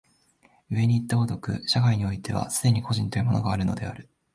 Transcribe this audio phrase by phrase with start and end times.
[0.71, 4.09] 上にいった如く、社会においては既に個人というものがあるのである。